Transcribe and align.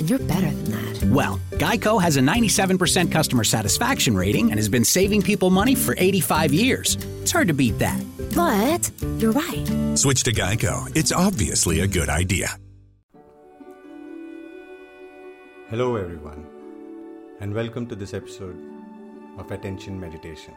And 0.00 0.08
you're 0.08 0.18
better 0.18 0.50
than 0.50 0.64
that. 0.70 1.04
Well, 1.10 1.38
Geico 1.50 2.00
has 2.00 2.16
a 2.16 2.20
97% 2.20 3.12
customer 3.12 3.44
satisfaction 3.44 4.16
rating 4.16 4.50
and 4.50 4.58
has 4.58 4.66
been 4.66 4.82
saving 4.82 5.20
people 5.20 5.50
money 5.50 5.74
for 5.74 5.94
85 5.98 6.54
years. 6.54 6.96
It's 7.20 7.30
hard 7.30 7.48
to 7.48 7.54
beat 7.54 7.78
that. 7.80 8.02
But 8.34 8.90
you're 9.18 9.32
right. 9.32 9.98
Switch 9.98 10.22
to 10.22 10.32
Geico. 10.32 10.90
It's 10.96 11.12
obviously 11.12 11.80
a 11.80 11.86
good 11.86 12.08
idea. 12.08 12.48
Hello, 15.68 15.96
everyone, 15.96 16.46
and 17.40 17.52
welcome 17.52 17.86
to 17.88 17.94
this 17.94 18.14
episode 18.14 18.56
of 19.36 19.52
Attention 19.52 20.00
Meditation. 20.00 20.54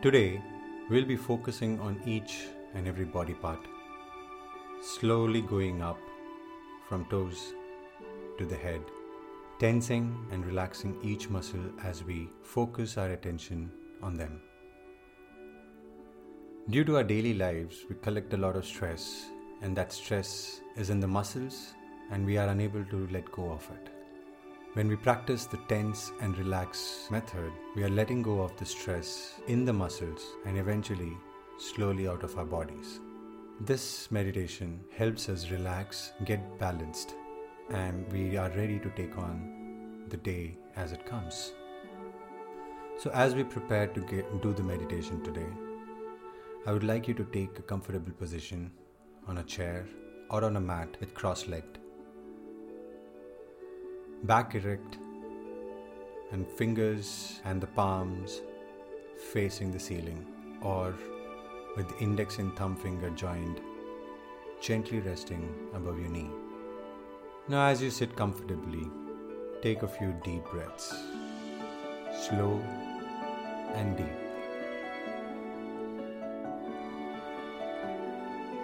Today, 0.00 0.40
we'll 0.88 1.04
be 1.04 1.16
focusing 1.16 1.78
on 1.78 2.00
each 2.06 2.46
and 2.74 2.88
every 2.88 3.04
body 3.04 3.34
part, 3.34 3.60
slowly 4.82 5.42
going 5.42 5.82
up 5.82 5.98
from 6.88 7.04
toes 7.10 7.52
to 8.38 8.46
the 8.46 8.56
head, 8.56 8.82
tensing 9.58 10.16
and 10.32 10.44
relaxing 10.46 10.96
each 11.02 11.28
muscle 11.30 11.64
as 11.82 12.02
we 12.04 12.28
focus 12.42 12.98
our 12.98 13.10
attention 13.10 13.70
on 14.02 14.16
them. 14.16 14.40
Due 16.70 16.84
to 16.84 16.96
our 16.96 17.04
daily 17.04 17.34
lives, 17.34 17.84
we 17.88 17.96
collect 17.96 18.32
a 18.32 18.38
lot 18.38 18.56
of 18.56 18.64
stress, 18.64 19.26
and 19.62 19.76
that 19.76 19.92
stress 19.92 20.60
is 20.76 20.90
in 20.90 20.98
the 20.98 21.06
muscles, 21.06 21.74
and 22.10 22.24
we 22.24 22.38
are 22.38 22.48
unable 22.48 22.84
to 22.86 23.08
let 23.12 23.30
go 23.32 23.50
of 23.50 23.68
it. 23.70 23.90
When 24.72 24.88
we 24.88 24.96
practice 24.96 25.44
the 25.44 25.60
tense 25.68 26.10
and 26.20 26.36
relax 26.36 27.06
method, 27.10 27.52
we 27.76 27.84
are 27.84 27.90
letting 27.90 28.22
go 28.22 28.40
of 28.40 28.56
the 28.56 28.66
stress 28.66 29.34
in 29.46 29.64
the 29.64 29.72
muscles 29.72 30.22
and 30.46 30.58
eventually 30.58 31.12
slowly 31.58 32.08
out 32.08 32.24
of 32.24 32.36
our 32.36 32.44
bodies. 32.44 32.98
This 33.60 34.10
meditation 34.10 34.80
helps 34.96 35.28
us 35.28 35.50
relax, 35.50 36.12
get 36.24 36.58
balanced, 36.58 37.14
and 37.70 38.10
we 38.12 38.36
are 38.36 38.50
ready 38.50 38.78
to 38.78 38.90
take 38.90 39.16
on 39.16 40.04
the 40.08 40.16
day 40.16 40.56
as 40.76 40.92
it 40.92 41.06
comes. 41.06 41.52
So, 42.98 43.10
as 43.10 43.34
we 43.34 43.44
prepare 43.44 43.86
to 43.88 44.00
get, 44.00 44.42
do 44.42 44.52
the 44.52 44.62
meditation 44.62 45.22
today, 45.22 45.46
I 46.66 46.72
would 46.72 46.84
like 46.84 47.08
you 47.08 47.14
to 47.14 47.24
take 47.24 47.58
a 47.58 47.62
comfortable 47.62 48.12
position 48.12 48.70
on 49.26 49.38
a 49.38 49.42
chair 49.42 49.86
or 50.30 50.44
on 50.44 50.56
a 50.56 50.60
mat 50.60 50.96
with 51.00 51.14
cross 51.14 51.48
legged. 51.48 51.78
Back 54.24 54.54
erect 54.54 54.98
and 56.32 56.46
fingers 56.46 57.40
and 57.44 57.60
the 57.60 57.66
palms 57.66 58.40
facing 59.32 59.70
the 59.70 59.80
ceiling 59.80 60.26
or 60.62 60.94
with 61.76 62.00
index 62.00 62.38
and 62.38 62.56
thumb 62.56 62.76
finger 62.76 63.10
joined, 63.10 63.60
gently 64.60 65.00
resting 65.00 65.48
above 65.74 65.98
your 65.98 66.08
knee. 66.08 66.30
Now, 67.46 67.66
as 67.66 67.82
you 67.82 67.90
sit 67.90 68.16
comfortably, 68.16 68.90
take 69.60 69.82
a 69.82 69.86
few 69.86 70.14
deep 70.24 70.46
breaths, 70.50 70.94
slow 72.26 72.58
and 73.74 73.98
deep. 73.98 74.06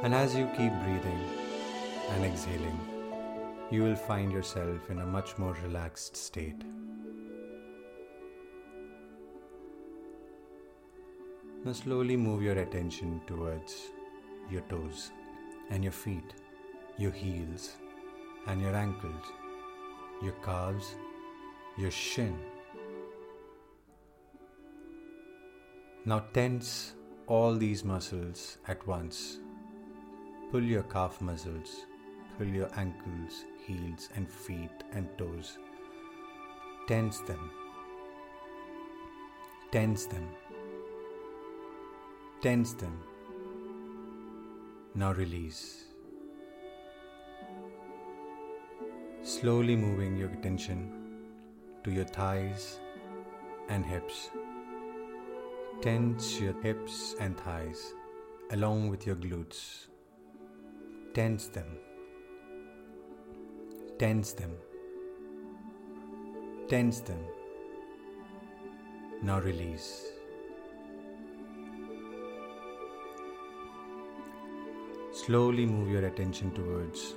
And 0.02 0.14
as 0.14 0.34
you 0.34 0.46
keep 0.56 0.72
breathing 0.82 1.20
and 2.12 2.24
exhaling, 2.24 2.80
you 3.70 3.82
will 3.82 3.96
find 3.96 4.32
yourself 4.32 4.88
in 4.88 5.00
a 5.00 5.06
much 5.06 5.36
more 5.36 5.54
relaxed 5.62 6.16
state. 6.16 6.64
Now, 11.66 11.72
slowly 11.72 12.16
move 12.16 12.40
your 12.40 12.56
attention 12.56 13.20
towards 13.26 13.90
your 14.50 14.62
toes 14.62 15.10
and 15.68 15.84
your 15.84 15.92
feet, 15.92 16.32
your 16.96 17.12
heels 17.12 17.76
and 18.46 18.60
your 18.60 18.74
ankles, 18.74 19.24
your 20.22 20.32
calves, 20.44 20.94
your 21.76 21.90
shin. 21.90 22.38
Now, 26.04 26.24
tense 26.32 26.94
all 27.26 27.54
these 27.54 27.84
muscles 27.84 28.58
at 28.66 28.86
once. 28.86 29.38
Pull 30.50 30.62
your 30.62 30.82
calf 30.84 31.20
muscles, 31.20 31.86
pull 32.38 32.48
your 32.48 32.70
ankles, 32.76 33.44
heels, 33.66 34.08
and 34.16 34.28
feet 34.28 34.84
and 34.92 35.06
toes. 35.16 35.58
Tense 36.88 37.20
them. 37.20 37.50
Tense 39.70 40.06
them. 40.06 40.28
Tense 42.42 42.72
them. 42.72 42.98
Now 44.94 45.12
release. 45.12 45.89
Slowly 49.30 49.76
moving 49.76 50.16
your 50.16 50.28
attention 50.28 50.78
to 51.84 51.92
your 51.92 52.04
thighs 52.04 52.80
and 53.68 53.86
hips. 53.86 54.28
Tense 55.80 56.40
your 56.40 56.60
hips 56.62 57.14
and 57.20 57.38
thighs 57.38 57.94
along 58.50 58.88
with 58.88 59.06
your 59.06 59.14
glutes. 59.14 59.86
Tense 61.14 61.46
them. 61.46 61.78
Tense 64.00 64.32
them. 64.32 64.50
Tense 66.68 66.98
them. 66.98 67.24
Now 69.22 69.38
release. 69.38 70.06
Slowly 75.12 75.66
move 75.66 75.88
your 75.88 76.06
attention 76.06 76.50
towards 76.50 77.14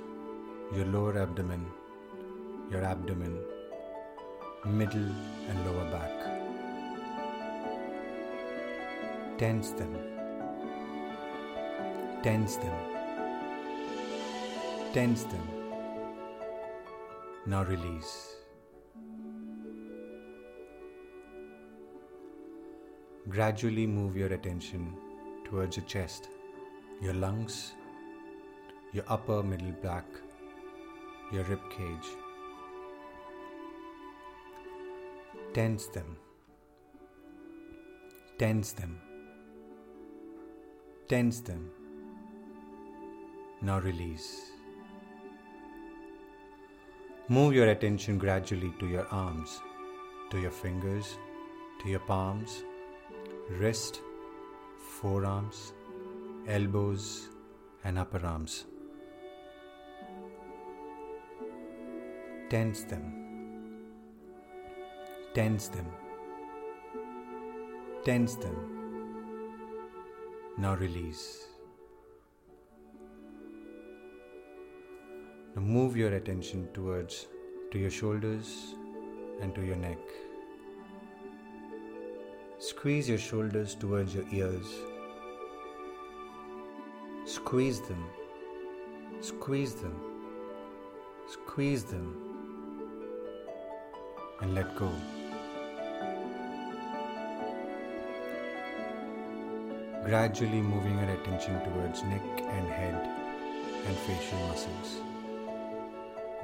your 0.72 0.86
lower 0.86 1.18
abdomen, 1.18 1.66
your 2.70 2.82
abdomen, 2.84 3.38
middle 4.64 5.10
and 5.48 5.66
lower 5.66 5.90
back. 5.90 6.12
Tense 9.38 9.70
them. 9.72 9.96
Tense 12.22 12.56
them. 12.56 12.76
Tense 14.92 15.24
them. 15.24 15.48
Now 17.46 17.64
release. 17.64 18.36
Gradually 23.28 23.86
move 23.86 24.16
your 24.16 24.32
attention 24.32 24.94
towards 25.44 25.76
your 25.76 25.86
chest, 25.86 26.28
your 27.02 27.14
lungs, 27.14 27.72
your 28.92 29.04
upper 29.08 29.42
middle 29.42 29.72
back, 29.82 30.04
your 31.32 31.42
rib 31.44 31.60
cage. 31.70 32.23
Tense 35.54 35.86
them. 35.86 36.16
Tense 38.40 38.72
them. 38.72 39.00
Tense 41.08 41.38
them. 41.42 41.70
Now 43.62 43.78
release. 43.78 44.50
Move 47.28 47.54
your 47.54 47.68
attention 47.68 48.18
gradually 48.18 48.74
to 48.80 48.88
your 48.88 49.06
arms, 49.12 49.60
to 50.30 50.40
your 50.40 50.50
fingers, 50.50 51.16
to 51.82 51.88
your 51.88 52.00
palms, 52.00 52.64
wrist, 53.48 54.00
forearms, 55.00 55.72
elbows, 56.48 57.28
and 57.84 57.96
upper 57.96 58.26
arms. 58.26 58.64
Tense 62.50 62.82
them. 62.82 63.23
Tense 65.34 65.66
them. 65.66 65.86
Tense 68.04 68.36
them. 68.36 68.56
Now 70.56 70.76
release. 70.76 71.48
Now 75.56 75.62
move 75.62 75.96
your 75.96 76.12
attention 76.14 76.68
towards 76.72 77.26
to 77.72 77.80
your 77.80 77.90
shoulders 77.90 78.76
and 79.40 79.52
to 79.56 79.64
your 79.66 79.74
neck. 79.74 79.98
Squeeze 82.58 83.08
your 83.08 83.18
shoulders 83.18 83.74
towards 83.74 84.14
your 84.14 84.26
ears. 84.30 84.68
Squeeze 87.24 87.80
them. 87.80 88.06
Squeeze 89.20 89.74
them. 89.74 90.00
Squeeze 91.26 91.82
them. 91.82 92.16
And 94.40 94.54
let 94.54 94.76
go. 94.76 94.92
Gradually 100.04 100.60
moving 100.60 100.98
your 100.98 101.08
attention 101.08 101.58
towards 101.64 102.02
neck 102.02 102.22
and 102.38 102.68
head 102.68 103.08
and 103.86 103.96
facial 103.96 104.38
muscles. 104.48 105.00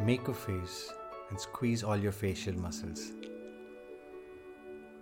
Make 0.00 0.28
a 0.28 0.32
face 0.32 0.90
and 1.28 1.38
squeeze 1.38 1.84
all 1.84 1.96
your 1.98 2.12
facial 2.12 2.54
muscles. 2.54 3.12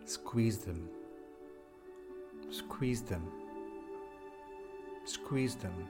Squeeze 0.05 0.59
them. 0.59 0.89
Squeeze 2.51 3.03
them. 3.03 3.23
Squeeze 5.05 5.55
them. 5.55 5.89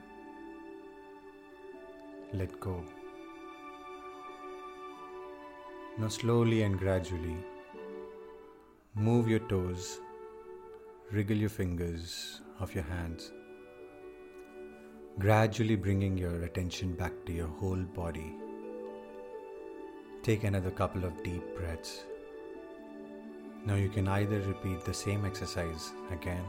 Let 2.35 2.61
go. 2.61 2.85
Now, 5.97 6.09
slowly 6.09 6.62
and 6.65 6.79
gradually, 6.79 7.38
move 8.94 9.26
your 9.26 9.41
toes, 9.49 10.00
wriggle 11.10 11.37
your 11.37 11.49
fingers 11.49 12.43
of 12.60 12.75
your 12.75 12.84
hands, 12.84 13.32
gradually 15.19 15.75
bringing 15.75 16.19
your 16.19 16.43
attention 16.43 16.94
back 16.94 17.12
to 17.25 17.32
your 17.32 17.46
whole 17.46 17.82
body. 18.00 18.34
Take 20.22 20.44
another 20.44 20.70
couple 20.70 21.06
of 21.06 21.22
deep 21.22 21.43
breaths. 21.56 22.05
Now 23.64 23.76
you 23.76 23.88
can 23.88 24.06
either 24.06 24.40
repeat 24.40 24.84
the 24.84 24.93
same 24.93 25.25
exercise 25.25 25.93
again 26.12 26.44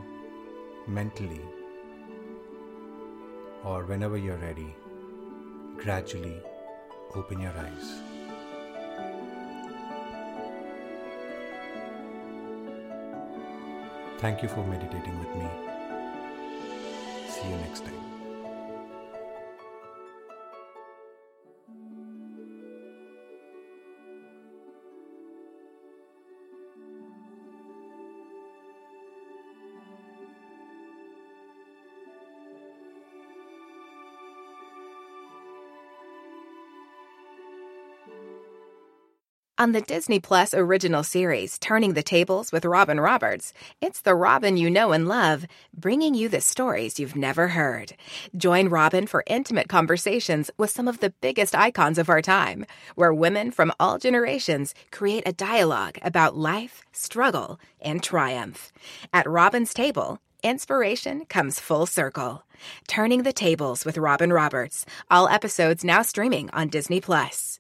mentally 0.87 1.41
or 3.63 3.85
whenever 3.85 4.17
you're 4.17 4.37
ready, 4.37 4.75
gradually 5.77 6.37
open 7.15 7.39
your 7.39 7.53
eyes. 7.57 8.08
Thank 14.19 14.43
you 14.43 14.49
for 14.49 14.65
meditating 14.65 15.17
with 15.17 15.33
me. 15.37 15.47
See 17.29 17.47
you 17.47 17.55
next 17.55 17.85
time. 17.85 18.18
On 39.59 39.73
the 39.73 39.81
Disney 39.81 40.21
Plus 40.21 40.53
original 40.53 41.03
series, 41.03 41.59
Turning 41.59 41.91
the 41.91 42.01
Tables 42.01 42.53
with 42.53 42.63
Robin 42.63 42.97
Roberts, 42.97 43.51
it's 43.81 43.99
the 43.99 44.15
Robin 44.15 44.55
you 44.55 44.69
know 44.69 44.93
and 44.93 45.05
love, 45.05 45.45
bringing 45.75 46.13
you 46.13 46.29
the 46.29 46.39
stories 46.39 46.97
you've 46.97 47.17
never 47.17 47.49
heard. 47.49 47.93
Join 48.37 48.69
Robin 48.69 49.05
for 49.05 49.21
intimate 49.27 49.67
conversations 49.67 50.49
with 50.57 50.69
some 50.69 50.87
of 50.87 51.01
the 51.01 51.09
biggest 51.09 51.53
icons 51.55 51.97
of 51.97 52.07
our 52.07 52.21
time, 52.21 52.65
where 52.95 53.13
women 53.13 53.51
from 53.51 53.73
all 53.81 53.97
generations 53.97 54.73
create 54.91 55.27
a 55.27 55.33
dialogue 55.33 55.99
about 56.01 56.37
life, 56.37 56.85
struggle, 56.93 57.59
and 57.81 58.01
triumph. 58.01 58.71
At 59.11 59.29
Robin's 59.29 59.73
Table, 59.73 60.19
inspiration 60.41 61.25
comes 61.25 61.59
full 61.59 61.85
circle. 61.85 62.43
Turning 62.87 63.23
the 63.23 63.33
Tables 63.33 63.83
with 63.83 63.97
Robin 63.97 64.31
Roberts, 64.31 64.85
all 65.11 65.27
episodes 65.27 65.83
now 65.83 66.01
streaming 66.01 66.49
on 66.51 66.69
Disney 66.69 67.01
Plus. 67.01 67.59